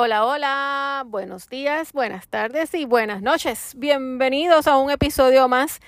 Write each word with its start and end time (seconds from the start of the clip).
Hola, 0.00 0.24
hola, 0.24 1.02
buenos 1.08 1.48
días, 1.48 1.92
buenas 1.92 2.28
tardes 2.28 2.72
y 2.72 2.84
buenas 2.84 3.20
noches. 3.20 3.72
Bienvenidos 3.76 4.68
a 4.68 4.76
un 4.76 4.92
episodio 4.92 5.48
más 5.48 5.80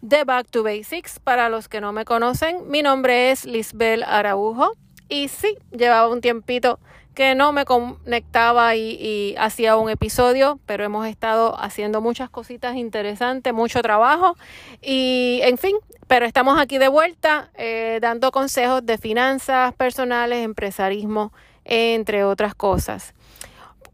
de 0.00 0.24
Back 0.24 0.48
to 0.48 0.62
Basics. 0.62 1.18
Para 1.18 1.50
los 1.50 1.68
que 1.68 1.82
no 1.82 1.92
me 1.92 2.06
conocen, 2.06 2.66
mi 2.70 2.80
nombre 2.80 3.30
es 3.30 3.44
Lisbel 3.44 4.04
Araujo 4.04 4.72
y 5.10 5.28
sí, 5.28 5.54
llevaba 5.70 6.08
un 6.08 6.22
tiempito 6.22 6.80
que 7.14 7.34
no 7.34 7.52
me 7.52 7.66
conectaba 7.66 8.74
y, 8.74 9.34
hacía 9.36 9.76
un 9.76 9.90
episodio, 9.90 10.58
pero 10.64 10.82
hemos 10.84 11.06
estado 11.06 11.54
haciendo 11.60 12.00
muchas 12.00 12.30
cositas 12.30 12.74
interesantes, 12.74 13.52
mucho 13.52 13.82
trabajo 13.82 14.34
y 14.80 15.40
en 15.42 15.58
fin, 15.58 15.76
pero 16.06 16.24
estamos 16.24 16.58
aquí 16.58 16.78
de 16.78 16.88
vuelta 16.88 17.50
eh, 17.52 17.98
dando 18.00 18.32
consejos 18.32 18.86
de 18.86 18.96
finanzas 18.96 19.74
personales, 19.74 20.42
empresarismo, 20.42 21.34
entre 21.66 22.24
otras 22.24 22.54
cosas. 22.54 23.12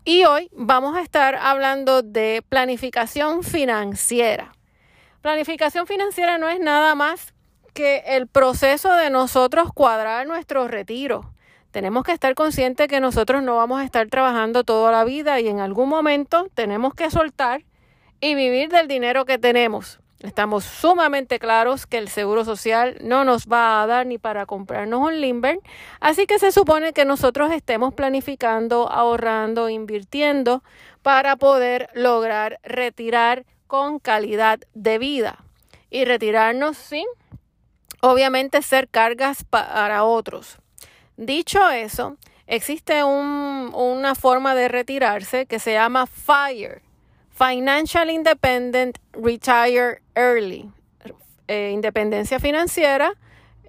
Y 0.04 0.24
hoy 0.24 0.50
vamos 0.52 0.96
a 0.96 1.02
estar 1.02 1.34
hablando 1.34 2.02
de 2.02 2.44
planificación 2.48 3.42
financiera. 3.42 4.52
Planificación 5.22 5.86
financiera 5.86 6.38
no 6.38 6.48
es 6.48 6.60
nada 6.60 6.94
más 6.94 7.32
que 7.72 8.02
el 8.06 8.26
proceso 8.26 8.92
de 8.94 9.10
nosotros 9.10 9.72
cuadrar 9.72 10.26
nuestro 10.26 10.68
retiro 10.68 11.34
tenemos 11.74 12.04
que 12.04 12.12
estar 12.12 12.32
conscientes 12.36 12.86
que 12.86 13.00
nosotros 13.00 13.42
no 13.42 13.56
vamos 13.56 13.80
a 13.80 13.84
estar 13.84 14.06
trabajando 14.06 14.62
toda 14.62 14.92
la 14.92 15.02
vida 15.02 15.40
y 15.40 15.48
en 15.48 15.58
algún 15.58 15.88
momento 15.88 16.46
tenemos 16.54 16.94
que 16.94 17.10
soltar 17.10 17.64
y 18.20 18.36
vivir 18.36 18.68
del 18.68 18.86
dinero 18.86 19.24
que 19.24 19.38
tenemos. 19.38 19.98
Estamos 20.24 20.64
sumamente 20.64 21.38
claros 21.38 21.86
que 21.86 21.98
el 21.98 22.08
seguro 22.08 22.46
social 22.46 22.96
no 23.02 23.24
nos 23.24 23.46
va 23.46 23.82
a 23.82 23.86
dar 23.86 24.06
ni 24.06 24.16
para 24.16 24.46
comprarnos 24.46 25.00
un 25.00 25.20
limber, 25.20 25.60
así 26.00 26.26
que 26.26 26.38
se 26.38 26.50
supone 26.50 26.94
que 26.94 27.04
nosotros 27.04 27.52
estemos 27.52 27.92
planificando, 27.92 28.90
ahorrando, 28.90 29.68
invirtiendo 29.68 30.62
para 31.02 31.36
poder 31.36 31.90
lograr 31.92 32.58
retirar 32.62 33.44
con 33.66 33.98
calidad 33.98 34.60
de 34.72 34.96
vida 34.96 35.44
y 35.90 36.06
retirarnos 36.06 36.78
sin, 36.78 37.04
obviamente, 38.00 38.62
ser 38.62 38.88
cargas 38.88 39.44
para 39.44 40.04
otros. 40.04 40.56
Dicho 41.18 41.68
eso, 41.68 42.16
existe 42.46 43.04
una 43.04 44.14
forma 44.14 44.54
de 44.54 44.68
retirarse 44.68 45.44
que 45.44 45.58
se 45.58 45.74
llama 45.74 46.06
FIRE, 46.06 46.83
Financial 47.34 48.08
Independent 48.10 48.98
Retire 49.12 50.00
Early, 50.14 50.70
eh, 51.48 51.70
independencia 51.72 52.38
financiera, 52.38 53.12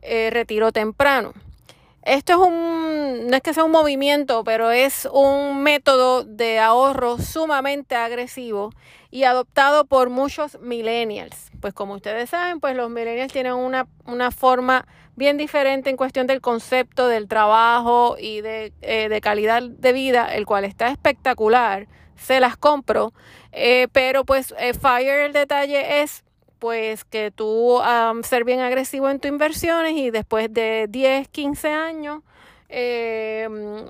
eh, 0.01 0.29
retiro 0.31 0.71
temprano. 0.71 1.33
Esto 2.03 2.33
es 2.33 2.39
un, 2.39 3.27
no 3.27 3.35
es 3.35 3.41
que 3.41 3.55
sea 3.55 3.63
un 3.63 3.71
movimiento, 3.71 4.43
pero 4.43 4.69
es 4.69 5.09
un 5.11 5.63
método 5.63 6.23
de 6.23 6.59
ahorro 6.59 7.17
sumamente 7.17 7.95
agresivo 7.95 8.69
y 9.09 9.23
adoptado 9.23 9.85
por 9.85 10.11
muchos 10.11 10.59
millennials. 10.61 11.49
Pues 11.59 11.73
como 11.73 11.95
ustedes 11.95 12.29
saben, 12.29 12.59
pues 12.59 12.75
los 12.75 12.91
millennials 12.91 13.33
tienen 13.33 13.53
una, 13.53 13.87
una 14.05 14.29
forma 14.29 14.85
bien 15.15 15.37
diferente 15.37 15.89
en 15.89 15.97
cuestión 15.97 16.27
del 16.27 16.41
concepto 16.41 17.07
del 17.07 17.27
trabajo 17.27 18.17
y 18.19 18.41
de, 18.41 18.73
eh, 18.83 19.19
calidad 19.21 19.63
de 19.63 19.93
vida, 19.93 20.35
el 20.35 20.45
cual 20.45 20.65
está 20.65 20.89
espectacular, 20.89 21.87
se 22.17 22.39
las 22.39 22.57
compro, 22.57 23.13
eh, 23.51 23.87
pero 23.91 24.25
pues 24.25 24.53
eh, 24.59 24.73
Fire 24.73 25.25
el 25.25 25.33
detalle 25.33 26.01
es 26.01 26.23
pues 26.59 27.03
que 27.03 27.31
tú 27.31 27.79
ser 28.23 28.43
bien 28.43 28.61
agresivo 28.61 29.09
en 29.09 29.19
tus 29.19 29.29
inversiones 29.29 29.93
y 29.93 30.09
después 30.09 30.51
de 30.51 30.87
10, 30.89 31.27
15 31.27 31.69
años 31.69 32.21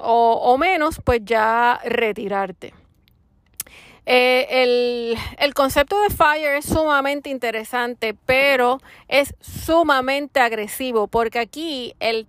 o, 0.01 0.39
o 0.43 0.57
menos, 0.57 0.99
pues 1.03 1.21
ya 1.23 1.79
retirarte. 1.85 2.73
Eh, 4.05 5.15
el, 5.39 5.53
concepto 5.55 5.99
de 6.01 6.09
FIRE 6.09 6.57
es 6.57 6.65
sumamente 6.65 7.29
interesante, 7.29 8.15
pero 8.25 8.79
es 9.07 9.33
sumamente 9.41 10.39
agresivo, 10.39 11.07
porque 11.07 11.39
aquí 11.39 11.95
el, 11.99 12.27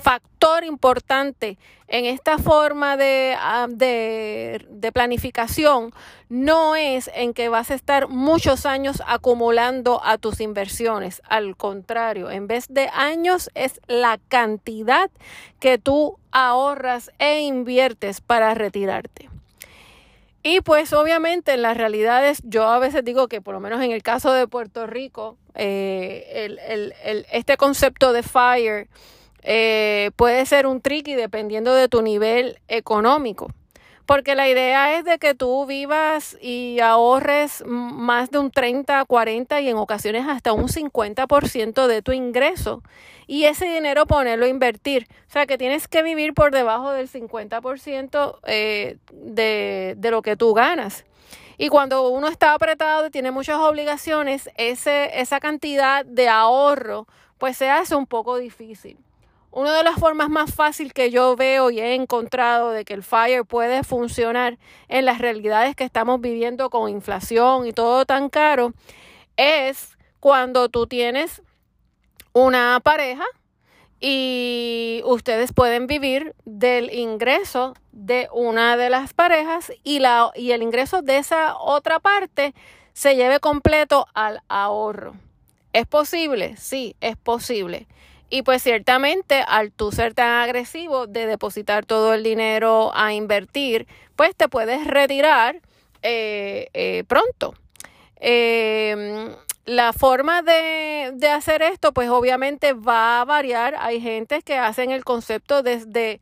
factor 0.00 0.64
importante 0.64 1.58
en 1.88 2.04
esta 2.04 2.38
forma 2.38 2.96
ah, 3.38 3.66
de, 3.68 4.66
de, 4.68 4.92
planificación 4.92 5.92
no 6.28 6.76
es 6.76 7.10
en 7.14 7.34
que 7.34 7.48
vas 7.48 7.70
a 7.70 7.74
estar 7.74 8.08
muchos 8.08 8.66
años 8.66 9.02
acumulando 9.06 10.00
a 10.04 10.18
tus 10.18 10.40
inversiones. 10.40 11.20
Al 11.28 11.56
contrario, 11.56 12.30
en 12.30 12.46
vez 12.46 12.66
de 12.68 12.88
años 12.92 13.50
es 13.54 13.80
la 13.88 14.18
cantidad 14.28 15.10
que 15.58 15.78
tú 15.78 16.18
ahorras 16.30 17.10
e 17.18 17.40
inviertes 17.40 18.20
para 18.20 18.54
retirarte. 18.54 19.28
Y 20.42 20.62
pues 20.62 20.92
obviamente 20.94 21.52
en 21.52 21.62
las 21.62 21.76
realidades, 21.76 22.40
yo 22.44 22.66
a 22.66 22.78
veces 22.78 23.04
digo 23.04 23.28
que 23.28 23.42
por 23.42 23.52
lo 23.52 23.60
menos 23.60 23.82
en 23.82 23.90
el 23.90 24.02
caso 24.02 24.32
de 24.32 24.46
Puerto 24.46 24.86
Rico, 24.86 25.36
eh, 25.54 26.56
este 27.30 27.56
concepto 27.58 28.12
de 28.12 28.22
FIRE 28.22 28.88
eh, 29.42 30.10
puede 30.16 30.46
ser 30.46 30.66
un 30.66 30.80
tricky 30.80 31.14
dependiendo 31.14 31.74
de 31.74 31.88
tu 31.88 32.02
nivel 32.02 32.58
económico. 32.68 33.48
Porque 34.10 34.34
la 34.34 34.48
idea 34.48 34.98
es 34.98 35.04
de 35.04 35.20
que 35.20 35.36
tú 35.36 35.66
vivas 35.66 36.36
y 36.40 36.80
ahorres 36.80 37.62
más 37.64 38.32
de 38.32 38.40
un 38.40 38.50
30, 38.50 39.04
40 39.04 39.60
y 39.60 39.68
en 39.68 39.76
ocasiones 39.76 40.26
hasta 40.28 40.52
un 40.52 40.66
50% 40.66 41.86
de 41.86 42.02
tu 42.02 42.10
ingreso. 42.10 42.82
Y 43.28 43.44
ese 43.44 43.66
dinero 43.66 44.06
ponerlo 44.06 44.46
a 44.46 44.48
invertir. 44.48 45.06
O 45.28 45.30
sea 45.30 45.46
que 45.46 45.56
tienes 45.58 45.86
que 45.86 46.02
vivir 46.02 46.34
por 46.34 46.50
debajo 46.50 46.90
del 46.90 47.08
50% 47.08 48.38
eh, 48.46 48.96
de, 49.12 50.10
lo 50.10 50.22
que 50.22 50.34
tú 50.34 50.54
ganas. 50.54 51.04
Y 51.56 51.68
cuando 51.68 52.08
uno 52.08 52.26
está 52.26 52.54
apretado 52.54 53.06
y 53.06 53.10
tiene 53.10 53.30
muchas 53.30 53.58
obligaciones, 53.58 54.50
ese, 54.56 55.20
esa 55.20 55.38
cantidad 55.38 56.04
de 56.04 56.28
ahorro 56.28 57.06
pues 57.38 57.56
se 57.56 57.70
hace 57.70 57.94
un 57.94 58.06
poco 58.06 58.38
difícil. 58.38 58.98
Una 59.52 59.76
de 59.76 59.82
las 59.82 59.98
formas 59.98 60.30
más 60.30 60.54
fáciles 60.54 60.92
que 60.92 61.10
yo 61.10 61.34
veo 61.34 61.70
y 61.70 61.80
he 61.80 61.94
encontrado 61.94 62.70
de 62.70 62.84
que 62.84 62.94
el 62.94 63.02
FIRE 63.02 63.44
puede 63.44 63.82
funcionar 63.82 64.58
en 64.88 65.04
las 65.04 65.18
realidades 65.18 65.74
que 65.74 65.82
estamos 65.82 66.20
viviendo 66.20 66.70
con 66.70 66.88
inflación 66.88 67.66
y 67.66 67.72
todo 67.72 68.06
tan 68.06 68.28
caro 68.28 68.72
es 69.36 69.98
cuando 70.20 70.68
tú 70.68 70.86
tienes 70.86 71.42
una 72.32 72.78
pareja 72.82 73.24
y 73.98 75.02
ustedes 75.04 75.52
pueden 75.52 75.88
vivir 75.88 76.34
del 76.44 76.92
ingreso 76.94 77.74
de 77.90 78.28
una 78.32 78.76
de 78.76 78.88
las 78.88 79.14
parejas 79.14 79.72
y, 79.82 79.98
la, 79.98 80.30
y 80.36 80.52
el 80.52 80.62
ingreso 80.62 81.02
de 81.02 81.18
esa 81.18 81.56
otra 81.58 81.98
parte 81.98 82.54
se 82.92 83.16
lleve 83.16 83.40
completo 83.40 84.06
al 84.14 84.42
ahorro. 84.48 85.14
¿Es 85.72 85.86
posible? 85.86 86.56
Sí, 86.56 86.94
es 87.00 87.16
posible. 87.16 87.88
Y 88.30 88.42
pues 88.42 88.62
ciertamente 88.62 89.44
al 89.46 89.72
tú 89.72 89.90
ser 89.90 90.14
tan 90.14 90.30
agresivo 90.30 91.08
de 91.08 91.26
depositar 91.26 91.84
todo 91.84 92.14
el 92.14 92.22
dinero 92.22 92.92
a 92.94 93.12
invertir, 93.12 93.88
pues 94.14 94.36
te 94.36 94.48
puedes 94.48 94.86
retirar 94.86 95.60
eh, 96.02 96.68
eh, 96.72 97.04
pronto. 97.08 97.54
Em, 98.16 99.34
la 99.66 99.92
forma 99.92 100.42
de, 100.42 101.10
de, 101.14 101.28
hacer 101.28 101.62
esto, 101.62 101.92
pues 101.92 102.08
obviamente 102.08 102.72
va 102.72 103.20
a 103.20 103.24
variar. 103.24 103.74
Hay 103.78 104.00
gente 104.00 104.42
que 104.42 104.56
hacen 104.56 104.92
el 104.92 105.04
concepto 105.04 105.62
desde 105.62 106.20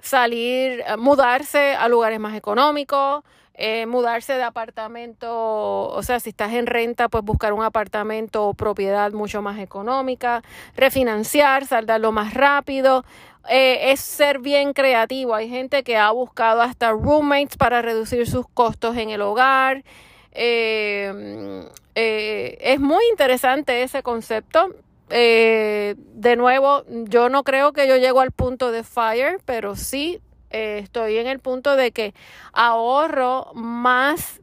salir, 0.00 0.84
mudarse 0.98 1.74
a 1.74 1.88
lugares 1.88 2.18
más 2.20 2.36
económicos, 2.36 3.22
eh, 3.58 3.86
mudarse 3.86 4.34
de 4.34 4.42
apartamento, 4.42 5.88
o 5.88 6.02
sea, 6.02 6.20
si 6.20 6.28
estás 6.28 6.52
en 6.52 6.66
renta, 6.66 7.08
pues 7.08 7.24
buscar 7.24 7.54
un 7.54 7.62
apartamento 7.62 8.46
o 8.46 8.52
propiedad 8.54 9.12
mucho 9.12 9.40
más 9.40 9.58
económica, 9.58 10.42
refinanciar, 10.76 11.64
saldarlo 11.64 12.12
más 12.12 12.34
rápido. 12.34 13.06
Eh, 13.48 13.92
es 13.92 14.00
ser 14.00 14.40
bien 14.40 14.74
creativo. 14.74 15.34
Hay 15.34 15.48
gente 15.48 15.84
que 15.84 15.96
ha 15.96 16.10
buscado 16.10 16.60
hasta 16.60 16.90
roommates 16.90 17.56
para 17.56 17.80
reducir 17.80 18.28
sus 18.28 18.46
costos 18.46 18.96
en 18.98 19.08
el 19.08 19.22
hogar. 19.22 19.84
Eh, 20.32 21.64
es 21.94 22.78
muy 22.80 23.04
interesante 23.10 23.82
ese 23.82 24.02
concepto. 24.02 24.68
de 25.08 26.36
nuevo, 26.36 26.84
yo 26.88 27.30
no 27.30 27.42
creo 27.42 27.72
que 27.72 27.88
yo 27.88 27.96
llego 27.96 28.20
al 28.20 28.32
punto 28.32 28.70
de 28.70 28.82
fire, 28.82 29.38
pero 29.46 29.76
sí 29.76 30.20
eh, 30.50 30.80
estoy 30.82 31.18
en 31.18 31.26
el 31.26 31.38
punto 31.38 31.76
de 31.76 31.92
que 31.92 32.14
ahorro 32.52 33.52
más 33.54 34.40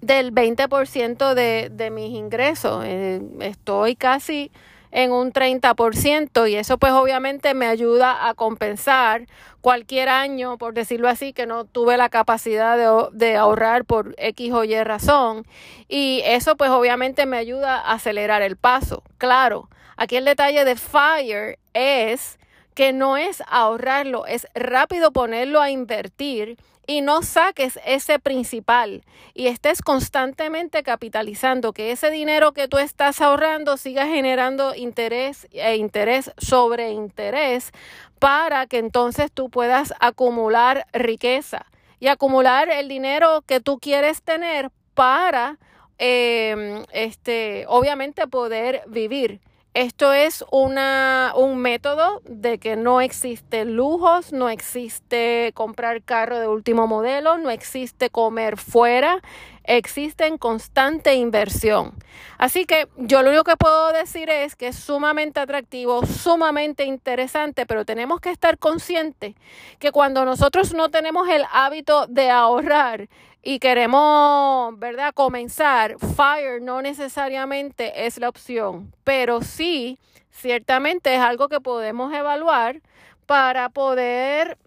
del 0.00 0.34
20% 0.34 1.34
de, 1.34 1.70
de 1.70 1.90
mis 1.90 2.10
ingresos. 2.10 2.84
Eh, 2.84 3.22
estoy 3.40 3.96
casi 3.96 4.50
en 4.92 5.10
un 5.10 5.32
30% 5.32 6.50
y 6.50 6.54
eso 6.56 6.76
pues 6.76 6.92
obviamente 6.92 7.54
me 7.54 7.66
ayuda 7.66 8.28
a 8.28 8.34
compensar 8.34 9.26
cualquier 9.62 10.10
año, 10.10 10.58
por 10.58 10.74
decirlo 10.74 11.08
así, 11.08 11.32
que 11.32 11.46
no 11.46 11.64
tuve 11.64 11.96
la 11.96 12.10
capacidad 12.10 12.76
de, 12.76 13.08
de, 13.16 13.36
ahorrar 13.36 13.86
por 13.86 14.14
X 14.18 14.52
o 14.52 14.64
Y 14.64 14.82
razón 14.84 15.46
y 15.88 16.20
eso 16.24 16.56
pues 16.56 16.70
obviamente 16.70 17.24
me 17.24 17.38
ayuda 17.38 17.78
a 17.78 17.94
acelerar 17.94 18.42
el 18.42 18.56
paso. 18.56 19.02
Claro, 19.16 19.70
aquí 19.96 20.16
el 20.16 20.26
detalle 20.26 20.64
de 20.66 20.76
FIRE 20.76 21.58
es 21.72 22.38
que 22.74 22.92
no 22.92 23.16
es 23.16 23.42
ahorrarlo, 23.46 24.26
es 24.26 24.46
rápido 24.54 25.12
ponerlo 25.12 25.60
a 25.60 25.70
invertir 25.70 26.56
y 26.86 27.00
no 27.00 27.22
saques 27.22 27.78
ese 27.86 28.18
principal 28.18 29.04
y 29.34 29.46
estés 29.46 29.82
constantemente 29.82 30.82
capitalizando, 30.82 31.72
que 31.72 31.92
ese 31.92 32.10
dinero 32.10 32.52
que 32.52 32.68
tú 32.68 32.78
estás 32.78 33.20
ahorrando 33.20 33.76
siga 33.76 34.06
generando 34.06 34.74
interés 34.74 35.46
e 35.52 35.76
interés 35.76 36.32
sobre 36.38 36.90
interés 36.90 37.70
para 38.18 38.66
que 38.66 38.78
entonces 38.78 39.30
tú 39.32 39.50
puedas 39.50 39.94
acumular 40.00 40.86
riqueza 40.92 41.66
y 42.00 42.08
acumular 42.08 42.68
el 42.68 42.88
dinero 42.88 43.42
que 43.46 43.60
tú 43.60 43.78
quieres 43.78 44.22
tener 44.22 44.70
para, 44.94 45.58
eh, 45.98 46.82
este, 46.92 47.64
obviamente, 47.68 48.26
poder 48.26 48.82
vivir. 48.86 49.40
Esto 49.74 50.12
es 50.12 50.44
una, 50.50 51.32
un 51.34 51.56
método 51.56 52.20
de 52.26 52.58
que 52.58 52.76
no 52.76 53.00
existe 53.00 53.64
lujos, 53.64 54.30
no 54.30 54.50
existe 54.50 55.52
comprar 55.54 56.02
carro 56.02 56.38
de 56.38 56.46
último 56.46 56.86
modelo, 56.86 57.38
no 57.38 57.48
existe 57.48 58.10
comer 58.10 58.58
fuera, 58.58 59.22
existe 59.64 60.26
en 60.26 60.36
constante 60.36 61.14
inversión. 61.14 61.94
Así 62.36 62.66
que 62.66 62.86
yo 62.98 63.22
lo 63.22 63.30
único 63.30 63.44
que 63.44 63.56
puedo 63.56 63.92
decir 63.92 64.28
es 64.28 64.56
que 64.56 64.68
es 64.68 64.76
sumamente 64.76 65.40
atractivo, 65.40 66.04
sumamente 66.04 66.84
interesante, 66.84 67.64
pero 67.64 67.86
tenemos 67.86 68.20
que 68.20 68.30
estar 68.30 68.58
conscientes 68.58 69.36
que 69.78 69.90
cuando 69.90 70.26
nosotros 70.26 70.74
no 70.74 70.90
tenemos 70.90 71.30
el 71.30 71.44
hábito 71.50 72.06
de 72.08 72.28
ahorrar, 72.28 73.08
y 73.42 73.58
queremos, 73.58 74.78
¿verdad?, 74.78 75.12
comenzar, 75.14 75.96
FIRE 75.98 76.60
no 76.60 76.80
necesariamente 76.80 78.06
es 78.06 78.18
la 78.18 78.28
opción, 78.28 78.94
pero 79.02 79.42
sí, 79.42 79.98
ciertamente 80.30 81.14
es 81.14 81.20
algo 81.20 81.48
que 81.48 81.60
podemos 81.60 82.14
evaluar 82.14 82.80
para 83.26 83.68
poder 83.68 84.58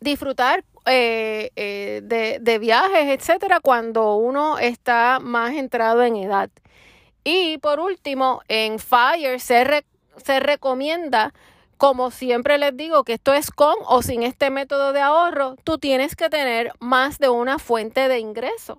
disfrutar 0.00 0.64
eh, 0.86 1.50
eh, 1.56 2.38
de, 2.40 2.58
viajes, 2.58 3.08
etcétera, 3.08 3.60
cuando 3.60 4.14
uno 4.14 4.58
está 4.58 5.18
más 5.20 5.52
entrado 5.52 6.02
en 6.02 6.16
edad. 6.16 6.50
Y 7.22 7.58
por 7.58 7.80
último, 7.80 8.40
en 8.48 8.78
FIRE 8.78 9.38
se, 9.38 9.84
se 10.24 10.40
recomienda 10.40 11.34
como 11.80 12.10
siempre 12.10 12.58
les 12.58 12.76
digo 12.76 13.04
que 13.04 13.14
esto 13.14 13.32
es 13.32 13.50
con 13.50 13.74
o 13.86 14.02
sin 14.02 14.22
este 14.22 14.50
método 14.50 14.92
de 14.92 15.00
ahorro, 15.00 15.56
tú 15.64 15.78
tienes 15.78 16.14
que 16.14 16.28
tener 16.28 16.74
más 16.78 17.18
de 17.18 17.30
una 17.30 17.58
fuente 17.58 18.06
de 18.06 18.18
ingreso. 18.18 18.76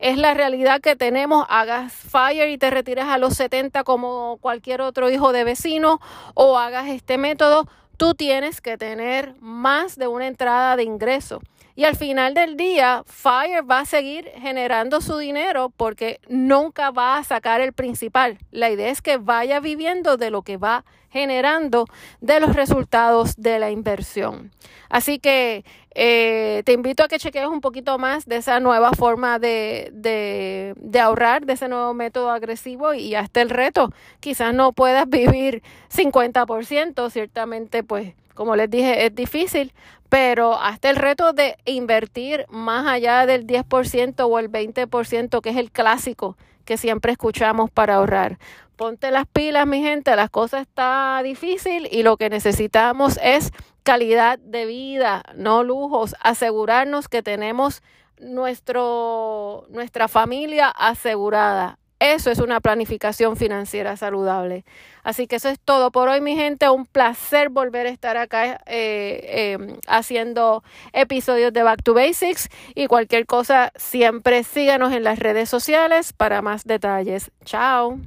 Es 0.00 0.18
la 0.18 0.34
realidad 0.34 0.80
que 0.80 0.96
tenemos, 0.96 1.46
hagas 1.48 1.92
fire 1.92 2.50
y 2.50 2.58
te 2.58 2.68
retires 2.70 3.04
a 3.04 3.18
los 3.18 3.34
70 3.34 3.84
como 3.84 4.38
cualquier 4.40 4.80
otro 4.80 5.08
hijo 5.08 5.32
de 5.32 5.44
vecino 5.44 6.00
o 6.34 6.58
hagas 6.58 6.88
este 6.88 7.16
método, 7.16 7.68
tú 7.96 8.14
tienes 8.14 8.60
que 8.60 8.76
tener 8.76 9.36
más 9.38 9.94
de 9.94 10.08
una 10.08 10.26
entrada 10.26 10.74
de 10.74 10.82
ingreso. 10.82 11.42
Y 11.74 11.84
al 11.84 11.96
final 11.96 12.34
del 12.34 12.56
día, 12.56 13.02
Fire 13.06 13.62
va 13.68 13.80
a 13.80 13.86
seguir 13.86 14.30
generando 14.36 15.00
su 15.00 15.16
dinero 15.16 15.72
porque 15.76 16.20
nunca 16.28 16.90
va 16.90 17.16
a 17.16 17.24
sacar 17.24 17.60
el 17.60 17.72
principal. 17.72 18.38
La 18.50 18.70
idea 18.70 18.90
es 18.90 19.00
que 19.00 19.16
vaya 19.16 19.60
viviendo 19.60 20.16
de 20.16 20.30
lo 20.30 20.42
que 20.42 20.58
va 20.58 20.84
generando 21.10 21.86
de 22.20 22.40
los 22.40 22.54
resultados 22.54 23.36
de 23.36 23.58
la 23.58 23.70
inversión. 23.70 24.50
Así 24.88 25.18
que 25.18 25.64
eh, 25.94 26.62
te 26.64 26.72
invito 26.72 27.02
a 27.02 27.08
que 27.08 27.18
chequees 27.18 27.46
un 27.46 27.60
poquito 27.60 27.98
más 27.98 28.24
de 28.26 28.36
esa 28.36 28.60
nueva 28.60 28.92
forma 28.92 29.38
de, 29.38 29.90
de, 29.92 30.74
de 30.76 31.00
ahorrar, 31.00 31.44
de 31.44 31.52
ese 31.52 31.68
nuevo 31.68 31.92
método 31.92 32.30
agresivo 32.30 32.94
y 32.94 33.14
hasta 33.14 33.42
el 33.42 33.50
reto. 33.50 33.92
Quizás 34.20 34.54
no 34.54 34.72
puedas 34.72 35.08
vivir 35.08 35.62
50%, 35.94 37.10
ciertamente 37.10 37.82
pues 37.82 38.14
como 38.34 38.56
les 38.56 38.70
dije, 38.70 39.06
es 39.06 39.14
difícil, 39.14 39.72
pero 40.08 40.54
hasta 40.60 40.90
el 40.90 40.96
reto 40.96 41.32
de 41.32 41.56
invertir 41.64 42.46
más 42.50 42.86
allá 42.86 43.26
del 43.26 43.46
10% 43.46 44.26
o 44.28 44.38
el 44.38 44.50
20%, 44.50 45.40
que 45.40 45.50
es 45.50 45.56
el 45.56 45.70
clásico 45.70 46.36
que 46.64 46.76
siempre 46.76 47.12
escuchamos 47.12 47.70
para 47.70 47.96
ahorrar. 47.96 48.38
Ponte 48.76 49.10
las 49.10 49.26
pilas, 49.26 49.66
mi 49.66 49.80
gente, 49.82 50.14
las 50.16 50.30
cosas 50.30 50.62
está 50.62 51.20
difícil 51.22 51.88
y 51.90 52.02
lo 52.02 52.16
que 52.16 52.30
necesitamos 52.30 53.18
es 53.22 53.52
calidad 53.82 54.38
de 54.38 54.66
vida, 54.66 55.22
no 55.34 55.62
lujos, 55.62 56.14
asegurarnos 56.20 57.08
que 57.08 57.22
tenemos 57.22 57.82
nuestro, 58.20 59.66
nuestra 59.70 60.08
familia 60.08 60.68
asegurada. 60.68 61.78
Eso 62.02 62.32
es 62.32 62.40
una 62.40 62.58
planificación 62.58 63.36
financiera 63.36 63.96
saludable. 63.96 64.64
Así 65.04 65.28
que 65.28 65.36
eso 65.36 65.48
es 65.48 65.60
todo 65.60 65.92
por 65.92 66.08
hoy, 66.08 66.20
mi 66.20 66.34
gente. 66.34 66.68
Un 66.68 66.84
placer 66.84 67.48
volver 67.48 67.86
a 67.86 67.90
estar 67.90 68.16
acá 68.16 68.60
eh, 68.66 69.54
em, 69.54 69.76
haciendo 69.86 70.64
episodios 70.92 71.52
de 71.52 71.62
Back 71.62 71.84
to 71.84 71.94
Basics. 71.94 72.48
Y 72.74 72.88
cualquier 72.88 73.24
cosa, 73.26 73.70
siempre 73.76 74.42
síganos 74.42 74.92
en 74.92 75.04
las 75.04 75.20
redes 75.20 75.48
sociales 75.48 76.12
para 76.12 76.42
más 76.42 76.64
detalles. 76.64 77.30
Chao. 77.44 78.00